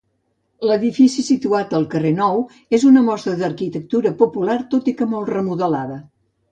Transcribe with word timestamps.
L'edifici 0.69 1.25
situat 1.27 1.75
al 1.81 1.85
carrer 1.93 2.13
Nou 2.21 2.43
és 2.79 2.89
una 2.93 3.07
mostra 3.11 3.37
d'arquitectura 3.43 4.17
popular 4.25 4.61
tot 4.75 4.93
i 4.95 5.01
que 5.03 5.13
molt 5.15 5.35
remodelada. 5.39 6.07